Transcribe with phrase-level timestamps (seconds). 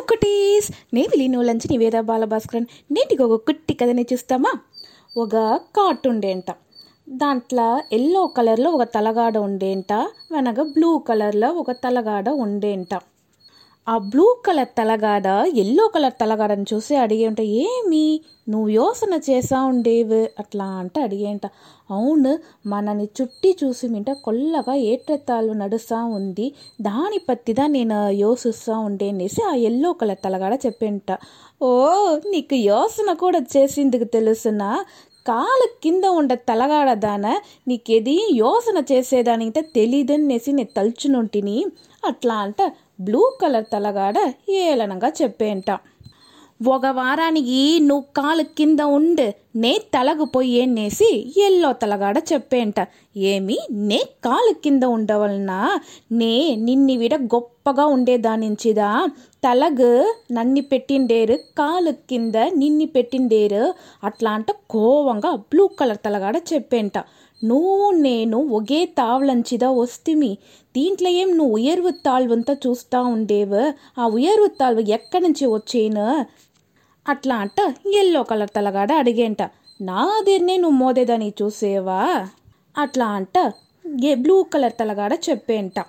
[0.00, 0.68] Hello cuties.
[0.94, 2.66] నే విలీనోలంచి నివేద బాలభాస్కరన్.
[2.92, 4.52] నేటికి ఒక కుట్టి కథని చూస్తామా?
[5.16, 5.32] ఒక
[5.76, 6.44] కాట్ ఉండేంట
[7.08, 9.92] దాంట్లో ఎల్లో కలర్లో ఒక తలగాడ ఉండేంట
[10.32, 12.94] వెనక బ్లూ కలర్లో ఒక తలగాడ ఉండేంట.
[13.86, 18.02] ఆ బ్లూ కలర్ తలగాడ ఎల్లో కలర్ తలగాడని చూసి అడిగేంట ఏమి?
[18.48, 21.46] నువ్వు యోసన చేసావు ఉండేవి అట్లా అంటే అడిగేంట.
[21.90, 22.32] అవును
[22.66, 26.46] మనని చుట్టి చూసి మింట కొల్లగా ఏట్రెత్తాలు నడుస్తూ ఉంది.
[26.80, 31.10] దాని పత్తిదా నేను యోసిస్తా ఉండేనేసి ఆ ఎల్లో కలర్ తలగాడ చెప్పేంట.
[31.62, 31.70] ఓ
[32.26, 34.70] నీకు యోసన కూడా చేసిందుకు తెలుసునా?
[35.26, 37.26] కాలు కింద ఉండే తలగాడదాన
[37.68, 41.58] నీకేది యోసన చేసేదానికి తెలియదనేసి నేను తలుచునుంటిని.
[42.04, 42.60] అట్లా అంట
[43.00, 44.16] బ్లూ కలర్ తలగాడ
[44.48, 45.78] ఏలనగా చెప్పేంట.
[46.68, 52.74] ఒక వారానికి నువ్వు కాలు కింద ఉండు నే తలకు పోయేనేసి ఎల్లో తలగాడ చెప్పేంట.
[53.16, 53.58] ఏమి?
[53.70, 55.78] నే కాలు కింద ఉండవలన?
[56.12, 59.06] నే నిన్ని విడ గొప్పగా ఉండేదానించిదా?
[59.44, 66.92] తలగు నన్ని పెట్టిండేరు కాలు కింద నిన్ని పెట్టిండేరు అట్లా అంట కోవంగా బ్లూ కలర్ తలగాడ చెప్పేంట.
[67.44, 70.38] నువ్వు నేను ఒకే తావ్లంచిదా వస్తిమి.
[70.76, 73.72] దీంట్లో ఏం నువ్వు ఉయర్వు తాళ్వంతా చూస్తా ఉండేవు?
[74.00, 76.26] ఆ ఉయర్వు తాழ்వు ఎక్కడి నుంచి వచ్చేను?
[77.08, 79.42] అట్లా అంట ఎల్లో కలర్ తలగాడ అడిగేంట.
[79.80, 82.28] నాదిర్నే నువ్వు మోదేదని చూసేవా?
[82.78, 83.52] అట్లా అంట
[84.04, 85.80] ఏ బ్లూ కలర్ తలగాడ చెప్పేంట.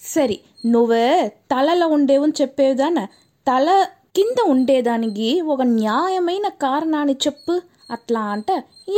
[0.00, 3.04] సరి నువ్వు తలలో ఉండేవని చెప్పేదాన?
[3.48, 7.60] తల కింద ఉండేదానికి ఒక న్యాయమైన కారణాన్ని చెప్పు.
[7.92, 8.50] అట్లా అంట.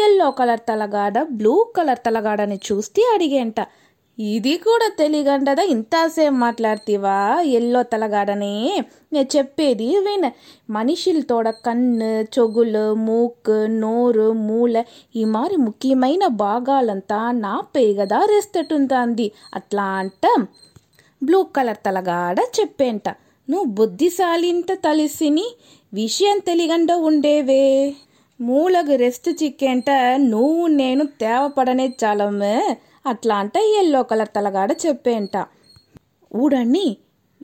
[0.05, 3.59] ఎల్లో కలర్ తలగాడ బ్లూ కలర్ తలగాడని చూస్తే అడిగేంట.
[4.19, 7.41] ఇది కూడా తెలియగండదా ఇంతసేపు మాట్లాడుతీవా?
[7.43, 8.83] ఎల్లో తలగాడనే.
[9.13, 10.27] నేను చెప్పేది విన.
[10.71, 14.85] మనుషులతోడ కన్ను చెగులు మూకు నోరు మూల
[15.17, 20.25] ఈ మారి ముఖ్యమైన భాగాలంతా నాపే కదా రెస్తటుందంది అట్లా అంట.
[21.23, 23.09] బ్లూ కలర్ తలగాడ చెప్పేంట.
[23.49, 25.47] నువ్వు బుద్ధిశాలింత తలిసిని.
[25.93, 27.65] విషయం తెలియగండ ఉండేవే?
[28.41, 35.47] మూలకు రెస్ట్ చిక్కేంట నువ్వు నేను తేవపడనే చాలమ్మే అట్లా అంటే ఎల్లో కలర్ తలగాడ చెప్పేంట.
[36.35, 36.97] ఊడని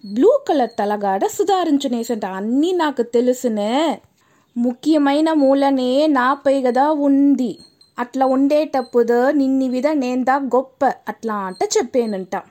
[0.07, 2.27] బ్లూ కలర్ తలగాడ సుధారించునేసంట.
[2.27, 4.01] అన్నీ నాకు తెలుసునే.
[4.57, 7.59] ముఖ్యమైన మూలనే నాపై కదా ఉంది.
[7.99, 12.43] అట్లా ఉండేటప్పుడు నిన్ని విధ నేందా గొప్ప అట్లా అంట చెప్పేనంట.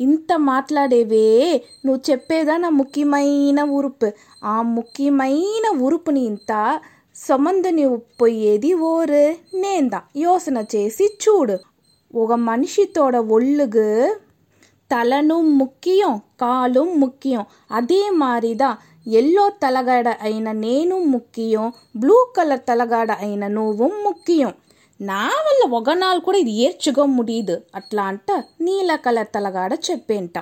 [0.00, 1.62] ఇంత మాట్లాడేవే?
[1.86, 4.10] నువ్వు చెప్పేదా నా ముఖ్యమైన ఉరుపు?
[4.44, 6.80] ఆ ముఖ్యమైన ఉరుపుని ఇంత
[7.16, 7.84] సమందని
[8.20, 9.24] పోయేది ఓరు
[9.54, 11.56] నేందా యోసన చేసి చూడు
[12.14, 13.88] ఒక మనిషితోడ ఒళ్ళుగు
[14.90, 18.70] తలను ముఖ్యం కాలు ముఖ్యం అదే మారిదా
[19.12, 24.52] ఎల్లో తలగాడ అయిన నేను ముఖ్యం బ్లూ కలర్ తలగాడ అయిన నువ్వు ముఖ్యం
[25.00, 28.30] నా వల్ల ఒక నాள் కూడా ఇది ఏర్చుగా ముడియదు అట్లా అంట
[28.60, 30.38] నీల కలర్ తలగాడ చెప్పేంట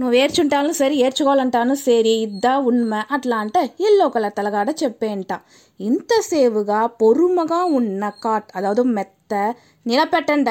[0.00, 5.32] నువ్వు ఏడ్చుంటాను సరే ఏడ్చుకోవాలంటాను సరే ఇద్దా ఉన్మా అట్లా అంటే ఎల్లోకల తలగాడ చెప్పేంట.
[5.80, 9.54] ఇంతసేవుగా పొరుమగా ఉన్న కాట్ అదావదు మెత్త
[9.86, 10.48] నిలబెట్టండ.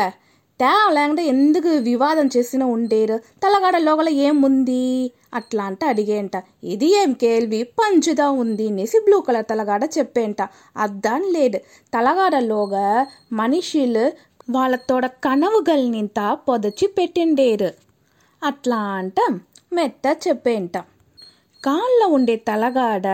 [0.59, 3.17] తేలేకుండా ఎందుకు వివాదం చేసిన ఉండేరు?
[3.17, 5.11] తలగాడ లోగల ఏముంది?
[5.33, 6.31] అట్లా అంటే అడిగేంట.
[6.63, 7.63] ఇది ఏం కేల్వి?
[7.63, 10.41] పంచుదా ఉంది అనేసి బ్లూ కలర్ తలగాడ చెప్పేంట.
[10.77, 11.57] అద్దాని లేడు.
[11.93, 14.05] తలగాడలోగా మనుషులు
[14.51, 17.88] వాళ్ళతోడ కనవుగల్నింత పొదచి పెట్టిండేరు.
[18.41, 19.19] అట్లా అంట
[19.73, 20.75] మెత్త చెప్పేంట.
[21.63, 23.07] కాళ్ళ ఉండే తలగాడ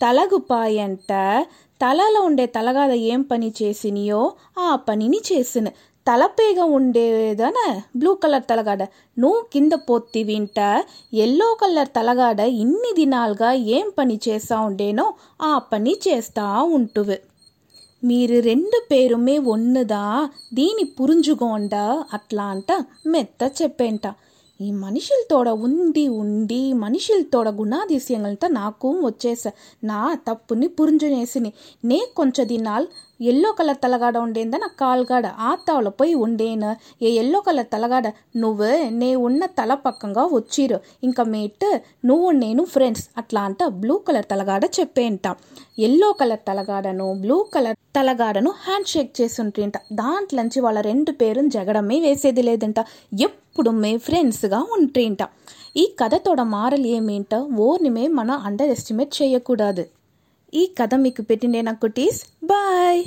[0.00, 1.10] తలగుపాయంట
[1.80, 4.20] తలలో ఉండే తలగాడ ఏం పని చేసినయో
[4.58, 5.66] ఆ పనిని చేసిన.
[6.06, 7.58] తలపేగ ఉండేదన
[7.96, 8.82] బ్లూ కలర్ తలగాడ.
[9.18, 10.58] నువ్వు కింద పొత్తి వింట
[11.24, 15.06] ఎల్లో కలర్ తలగాడ ఇన్ని దినాలుగా ఏం పని చేస్తా ఉండేనో
[15.42, 16.46] ఆ పని చేస్తా
[16.76, 17.18] ఉంటువు
[18.02, 20.04] మీరు రెండు పేరుమే ఒన్నుదా
[20.54, 21.74] దీని పురుంజుగోండ
[22.12, 22.70] అట్లా అంట
[23.06, 24.04] మెత్త చెప్పేంట.
[24.62, 29.50] ఈ మనుషులతోడ ఉండి ఉండి మనుషులతోడ గుణాదిశయంగంతా నాకు వచ్చేసా
[29.84, 31.50] నా తప్పుని పురుంజునేసిని.
[31.84, 32.86] నే కొంచెం దినాల్
[33.22, 34.58] ఎల్లో కలర్ తలగాడ ఉండేందా?
[34.58, 35.56] నా కాల్గాడ ఆ
[35.88, 36.76] పోయి ఉండేను?
[37.04, 38.12] ఏ ఎల్లో కలర్ తలగాడ?
[38.36, 40.80] నువ్వు నే ఉన్న తల పక్కంగా వచ్చిరు.
[41.04, 43.08] ఇంకా మేట్ నువ్వు నేను ఫ్రెండ్స్.
[43.18, 45.26] అట్లా అంట బ్లూ కలర్ తలగాడ చెప్పేంట.
[45.78, 49.72] ఎల్లో కలర్ తలగాడను బ్లూ కలర్ తలగాడను హ్యాండ్ షేక్ చేస్తుంటేంట.
[49.92, 52.76] దాంట్లోంచి వాళ్ళ రెండు పేరుని జగడమే వేసేది లేదంట.
[53.20, 55.18] ఎప్పుడు మే ఫ్రెండ్స్గా ఉంటేంట.
[55.76, 59.84] ఈ కథతోడ మారలు ఏమేంట ఓర్నిమే మనం అండర్ ఎస్టిమేట్ చేయకూడదు.
[60.54, 62.20] ఈ కథ మీకు పెట్టిండే నా కుటీస్.
[62.44, 63.04] బాయ్.